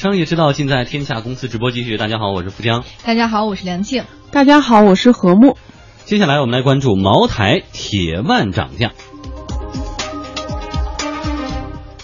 [0.00, 1.98] 商业之道尽在天下公司直播继续。
[1.98, 2.84] 大家好，我是富江。
[3.04, 4.04] 大家好，我是梁静。
[4.30, 5.58] 大家好，我是何木。
[6.06, 8.92] 接下来我们来关注茅台铁腕涨价。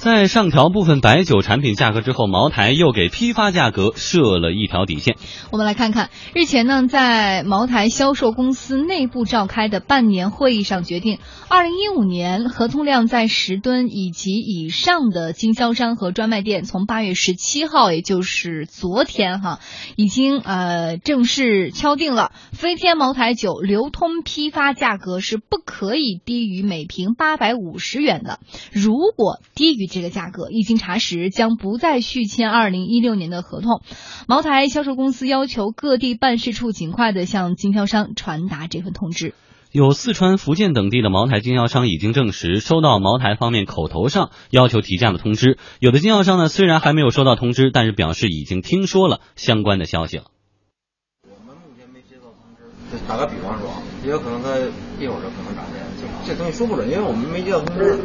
[0.06, 5.16] 在上调部分白酒产品价格之后，茅台又给批发价格设了一条底线。
[5.50, 19.58] 我们来看看，日前呢，在茅台销售公司内部召开的半年会议上决定，二零一五年合同量在十吨以及以上的经销商和专卖店，从八月十七号，也就是昨天哈，
[19.96, 28.38] 已经呃正式敲定了，飞天茅台酒流通批发价格是不可以低于每瓶八百五十元的，
[28.70, 29.95] 如果低于。
[29.96, 33.80] 这个价格一经查实，将不再续签二零一六年的合同。
[34.28, 39.32] 茅台销售公司要求各地办事处尽快的向经销商传达这份通知。
[39.72, 45.56] 有四川、福建等地的茅台经销商已经证实收到茅台方面口头上要求提价的通知。
[45.80, 50.24] 有的经销商呢，虽然还没有收到通知，但是表示已经听说了相关的消息了。
[52.08, 52.62] 接到通知。
[53.08, 53.68] 打个比方说，
[54.04, 54.50] 也有可能他
[54.98, 55.82] 一会儿就可能涨价。
[56.24, 57.98] 这东西说不准，因为我们没接到通知。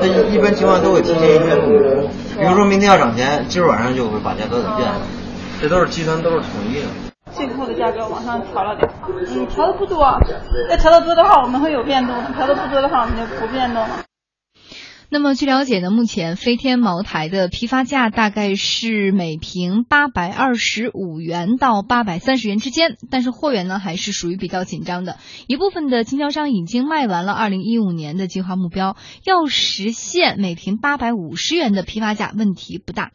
[0.00, 2.08] 他一般情况都会提前一天通知。
[2.38, 5.02] 比如说明天要涨钱，今儿晚上就会把价格给变了。
[5.60, 6.86] 这都是集团都是统一的。
[7.32, 10.02] 进口的价格往上调了点，嗯，调的不多。
[10.68, 14.09] 要调的多的话，我们会有变动；调的不多的话，我们就不变动了。
[15.12, 33.10] 那么据了解呢，目前飞天茅台的批发价大概是每瓶八百二十五元到八百三十元之间，但是货源呢还是属于比较紧张的，一部分的经销商已经卖完了二零一五年的计划目标，要实现每瓶八百五十元的批发价问题不大。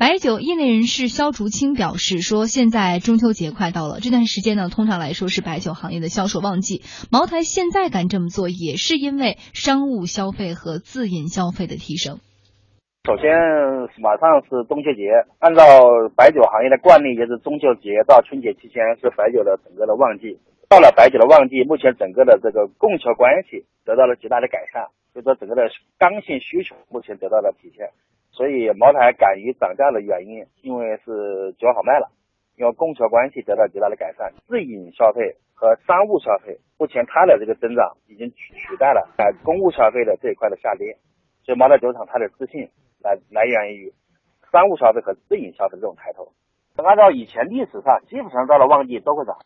[0.00, 6.80] 白酒业内人士肖竹青表示说：“现在中秋节快到了，这段时间呢，通常来说是白酒行业的销售旺季。
[7.12, 12.16] 茅台现在敢这么做，也是因为商务消费和自饮消费的提升。
[13.04, 13.28] 首先，
[14.00, 15.68] 马上是中秋节，按照
[16.16, 20.40] 白酒行业的惯例，就是中秋节到春节期间是白酒的整个的旺季。
[20.72, 25.68] 到了白酒的旺季，目前整个的这个供求关系得到了极大的改善，就说整个的
[26.00, 27.92] 刚性需求目前得到了体现。”
[28.32, 32.10] 所以茅台敢于涨价的原因，因为是酒好卖了，
[32.56, 40.96] 因为供求关系得到极大的改善，自饮消费和商务消费，目前它的这个增长已经取取代了在公务消费的这一块的下跌，
[41.42, 42.70] 所以茅台酒厂它的自信
[43.02, 43.92] 来来源于
[44.52, 46.32] 商务消费和自饮消费这种抬头。
[46.76, 49.36] 按照以前历史上，基本上到了旺季都会涨。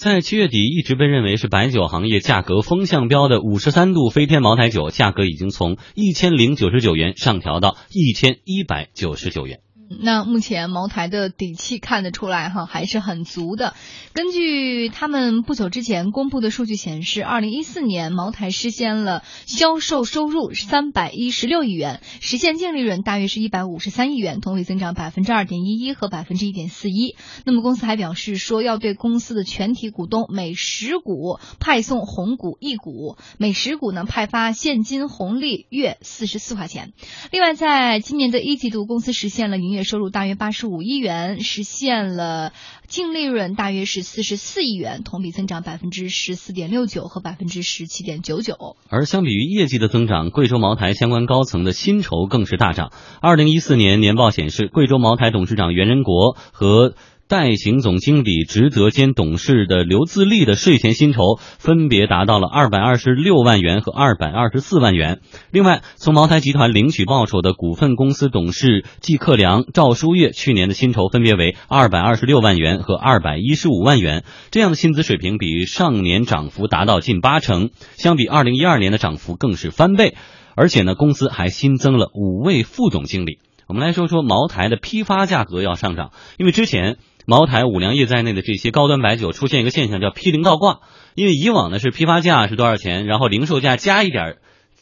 [0.00, 9.60] 在七月底，一直被认为是白酒行业价格风向标的五十三度飞天茅台酒，价格已经从一千零九十九元上调到一千一百九十九元。
[9.98, 13.74] 那目前茅台的底气看得出来哈，还是很足的。
[14.12, 27.16] 根据他们不久之前公布的数据显示，二零一四年茅台实现了销售收入三百一十六亿元，实现净利润大约是一百五十三亿元，同比增长百分之二点一一和百分之一点四一。
[27.44, 36.92] 那么公司还表示说，要对公司的全体股东每十股派送红股一股，每十股呢派发现金红利约四十四块钱。
[37.32, 42.52] 另外，在今年的一季度，公司实现了营业收入大约八十五亿元，实现了
[42.86, 48.76] 净利润大约是四十四亿元，同比增长百分之十四点六九和百分之十七点九九。
[48.88, 52.92] 而相比于业绩的增长，贵州茅台相关高层的薪酬更是大涨。
[53.20, 56.94] 二零一四年年报显示，贵州茅台董事长袁仁国和
[57.30, 65.20] 代行总经理职责兼董事的刘自立的税前薪酬分别达到了二百二十六万元和二百二十四万元。
[65.52, 74.24] 另外，从茅台集团领取报酬的股份公司董事季克良、赵书月去年的薪酬分别为二百二十六万元和二百一十五万元。
[74.50, 80.16] 这样的薪资水平比上年涨幅达到近八成，相比二零一二年的涨幅更是翻倍。
[80.56, 83.38] 而且呢，公司还新增了五位副总经理。
[83.68, 86.96] 我们来说说茅台的批发价格要上涨，因为之前。
[87.30, 90.80] 茅台、五粮液在内的这些高端白酒出现一个现象，叫批零倒挂。
[91.14, 94.38] 因为以往呢是批发价是多少钱，然后零售价加一点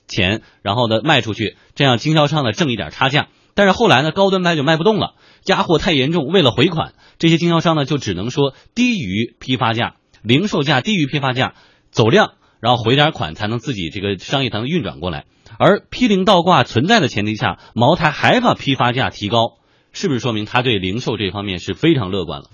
[0.07, 3.29] 钱，然后呢卖出去，这样经销商呢挣一点差价。
[3.53, 5.13] 但是后来呢，高端白酒卖不动了，
[5.45, 11.53] 压货太严重，为了回款，这些经销商呢就只能说低于批发价，零售价低于批发价，
[11.91, 15.27] 走量，然后回点款才能自己这个商业才能运转过来。
[15.59, 19.58] 而批零倒挂存在的前提下，茅台还把批发价提高。
[19.93, 22.51] 是不是说明他对零售这方面是非常乐观了？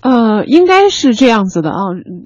[0.00, 1.76] 呃，应该是这样子的啊，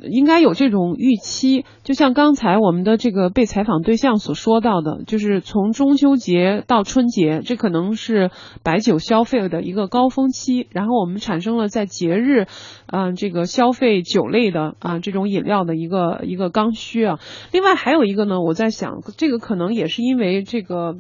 [0.03, 1.65] 应该有这种预期。
[1.85, 8.31] 就像刚才我们的这个被采访对象所说到的，就是从中秋节到春节，这可能是
[8.63, 10.69] 白酒消费的一个高峰期。
[10.71, 12.47] 然后我们产生了在节日，
[12.87, 17.19] 嗯，这个消费酒类的啊这种饮料的一个一个刚需啊。
[17.53, 20.95] 另外还有一个呢，我在想，这个可能也是因为这个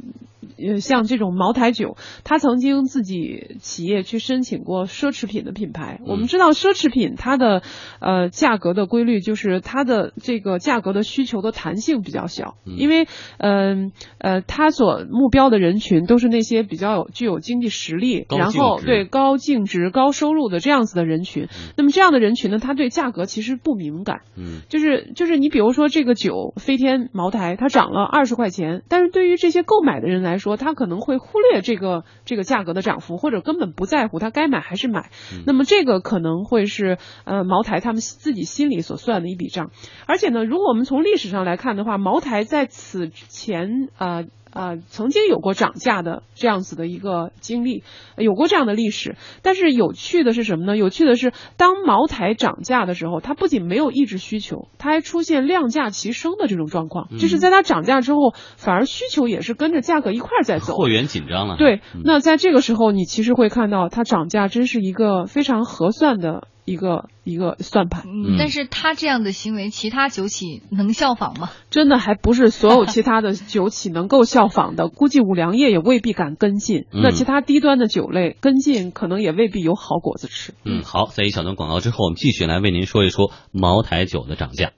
[0.56, 6.00] 呃，像这种茅台酒，它曾经自己企业去申请过奢侈品的品牌。
[6.06, 7.62] 我们知道奢侈品它的
[8.00, 21.48] 呃价格的规律就是它的这个价格的需求的弹性比较小，因为嗯呃它所目标的人群都是那些比较有具有经济实力，然后对高净值、高收入的这样子的人群。
[21.76, 35.10] 那么这样的人群呢，他对价格其实不敏感，嗯，就是就是你比如说这个酒飞天茅台，它涨了二十块钱，但是对于这些购买的人来说，他可能会忽略这个这个价格的涨幅，或者根本不在乎，他该买还是买。
[35.46, 39.70] 那么这个可能会是呃茅台他们自己心里所算的一笔账。
[40.06, 44.24] 而且呢，如果我们从历史上来看的话，茅台在此前啊。
[44.52, 47.82] 呃，曾经有过涨价的这样子的一个经历，
[48.16, 49.16] 有过这样的历史。
[49.42, 50.76] 但是有趣的是什么呢？
[50.76, 57.08] 有趣的是，当茅台涨价的时候，它不仅没有抑制需求，它还出现量价齐升的这种状况。
[57.18, 60.76] 就是在它涨价之后，反而需求也是跟着价格一块儿在走。
[60.76, 61.56] 货源紧张了。
[61.56, 66.48] 对，那在这个时候，你其实会看到它涨价真是一个非常合算的。
[66.64, 68.04] 一个一个算盘，
[68.38, 71.50] 但是他这样的行为，其他酒企能效仿吗？
[71.70, 76.86] 真的还不是所有其他的酒企能够效仿的， 估计五粮液也未必敢跟进。
[76.92, 80.54] 那其他低端的酒类跟进，可能也未必有好果子吃。
[80.64, 84.70] 嗯，好，在一小段广告之后，我们继续来为您说一说茅台酒的涨价。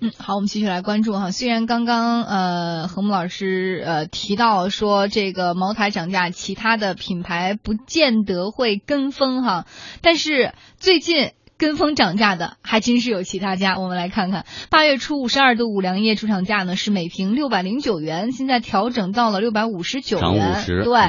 [0.00, 1.30] 嗯，好，我们继续来关注哈。
[1.30, 9.66] 虽然刚刚呃何木老师呃提到说这个茅台涨价，其他的品牌不见得会跟风哈，
[10.02, 11.32] 但是最近。
[11.58, 14.44] 跟风涨价的还真是有其他家，我们来看看。
[14.70, 20.64] 八月初五十二度五粮液出厂价呢是每瓶六百零九元，现在调整到了六百五十九元。
[20.66, 21.00] 对，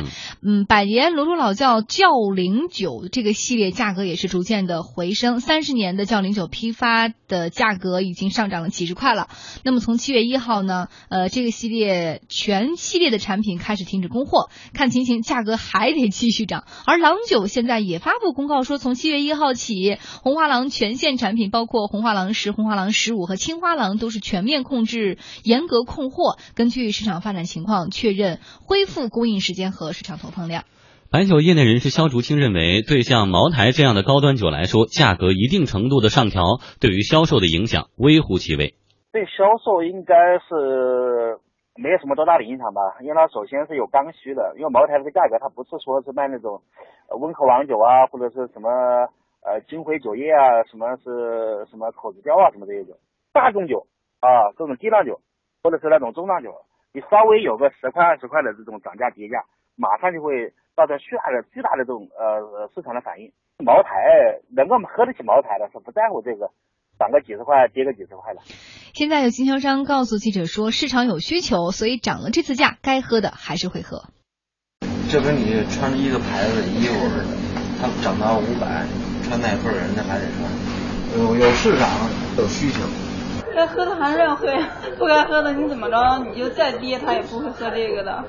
[0.42, 9.28] 嗯，百年泸州老窖窖龄酒这个系列价格也是逐渐的回升，三十年的窖龄酒批发的价格已经上涨了几十块了。
[9.64, 16.64] 那么从七月一号呢，呃，这个系列全系列的产品开始停止供货，看情形价格还得继续涨。
[16.86, 30.66] 而郎酒现在也发布公告说，从七月一号起，红红花郎全线产品包括红花郎十、红花郎十五和青花郎都是全面控制、严格控货，根据市场发展情况确认恢复供应时间和市场投放量。
[31.12, 36.44] 白酒业内人士肖竹清认为，对像茅台这样的高端酒来说，价格一定程度的上调
[36.80, 38.76] 对于销售的影响微乎其微。
[39.12, 41.42] 对销售应该是
[41.82, 46.62] 没有什么多大的影响吧，因为它首先是有刚需的，因为茅台这个价格它不是说是卖那种
[47.20, 48.70] 温口王酒啊，或者是什么。
[49.48, 53.00] 呃，金辉酒业啊，什么是什么口子窖啊，什么这些酒，
[53.32, 53.88] 大众酒
[54.20, 55.22] 啊，这种低档酒，
[55.64, 56.52] 或者是那种中档酒，
[56.92, 59.46] 你稍微有个十块二十块的这种涨价跌价，
[59.78, 63.32] 马上就会造成巨大的巨大的这种呃市场的反应。
[63.64, 63.90] 茅台
[64.52, 66.52] 能够喝得起茅台的是不在乎这个
[67.00, 68.42] 涨个几十块跌个几十块的。
[68.94, 74.12] 现在有经销商告诉记者说，市场有需求，所以涨了这次价，该喝的还是会喝。
[75.08, 77.32] 这跟你穿着一个牌子的衣服似的，
[77.80, 79.07] 它涨到五百。
[79.28, 81.90] 穿耐克人家还得说，有有市场
[82.38, 82.80] 有需求，
[83.54, 88.24] 该喝的还是要喝呀，不该喝的你怎么着，你就再跌他也不会喝这个的。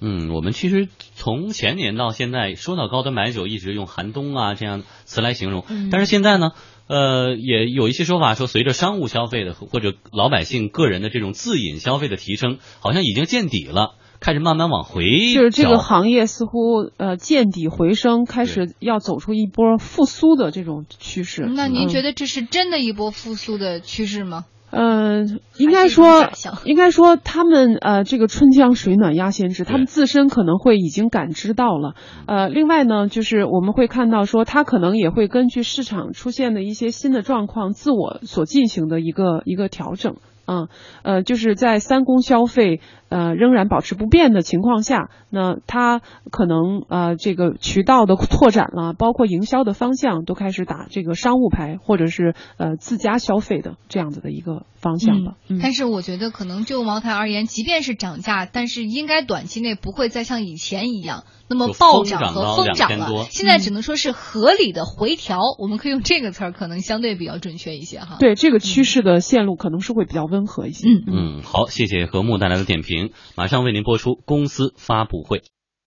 [0.00, 6.52] 嗯，我们其实从前年到现在，说到高端白酒，一直用寒冬啊这样词来形容，但是现在呢，
[6.88, 13.94] 呃，也有一些说法说，随着商务消费的或者老百姓个人的这种自饮消费的提升，好像已经见底了。
[14.24, 15.04] 开始慢慢往回，
[15.34, 21.42] 就是这个行业似乎呃见底回升，开始要走出一波复苏的这种趋势。
[21.54, 24.46] 那您觉得这是真的一波复苏的趋势吗？
[24.70, 26.30] 嗯，应该说，
[26.64, 31.94] 应该说他们呃这个春江水暖鸭先知，他们自身可能会已经感知到了。
[32.26, 40.16] 呃，另外呢，就是我们会看到说，他可能也会根据市场出现的一些新的状况，自我所进行的一个一个调整。
[40.46, 40.68] 嗯，
[41.02, 42.82] 呃，就是在三公消费
[43.14, 46.00] 呃仍然保持不变的情况下，那它
[46.32, 55.36] 可能呃这个渠道的拓展了，包括营销的方向都开始打这个商务牌或者是呃自家消费的这样子的一个方向了。
[55.62, 61.22] 但是我觉得可能就茅台而言，即便是涨价，但是应该短期内不会再像以前一样。
[61.46, 68.16] 那么暴涨和疯涨了，现在只能说是合理的回调，我们可以用这个词儿，可能相对比较准确一些哈。
[68.18, 70.88] 对，这个趋势的线路可能是会比较温和一些。
[70.88, 73.03] 嗯嗯，好，谢谢何木带来的点评，
[73.34, 75.42] 马上为您播出公司发布会。